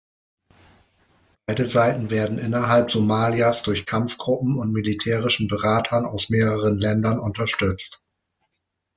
Beide 1.45 1.63
Seiten 1.67 2.09
werden 2.09 2.39
innerhalb 2.39 2.89
Somalias 2.89 3.61
durch 3.61 3.85
Kampfgruppen 3.85 4.57
und 4.57 4.73
militärischen 4.73 5.47
Beratern 5.47 6.07
aus 6.07 6.31
mehreren 6.31 6.79
Ländern 6.79 7.19
unterstützt. 7.19 8.03